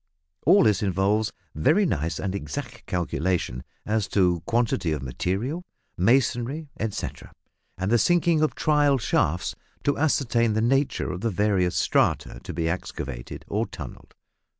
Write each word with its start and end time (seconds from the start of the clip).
All 0.47 0.63
this 0.63 0.81
involves 0.81 1.31
very 1.53 1.85
nice 1.85 2.17
and 2.17 2.33
exact 2.33 2.87
calculation 2.87 3.63
as 3.85 4.07
to 4.07 4.41
quantity 4.47 4.93
of 4.93 5.03
material, 5.03 5.63
masonry, 5.95 6.69
etcetera, 6.79 7.31
and 7.77 7.91
the 7.91 7.99
sinking 7.99 8.41
of 8.41 8.55
"trial 8.55 8.97
shafts" 8.97 9.53
to 9.83 9.99
ascertain 9.99 10.53
the 10.53 10.59
nature 10.59 11.11
of 11.11 11.21
the 11.21 11.29
various 11.29 11.75
strata 11.75 12.39
to 12.41 12.51
be 12.51 12.67
excavated 12.67 13.45
or 13.47 13.67
tunnelled. 13.67 14.15